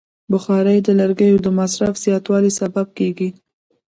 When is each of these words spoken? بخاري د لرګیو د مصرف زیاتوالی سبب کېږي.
بخاري 0.31 0.77
د 0.83 0.89
لرګیو 0.99 1.37
د 1.45 1.47
مصرف 1.59 1.93
زیاتوالی 2.05 2.51
سبب 2.59 2.87
کېږي. 2.97 3.29